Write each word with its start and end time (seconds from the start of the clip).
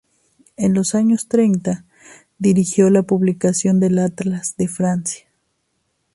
En 0.57 0.73
los 0.73 0.95
años 0.95 1.27
treinta, 1.27 1.85
dirigió 2.39 2.89
la 2.89 3.03
publicación 3.03 3.79
del 3.79 3.99
Atlas 3.99 4.57
de 4.57 4.67
Francia. 4.67 5.27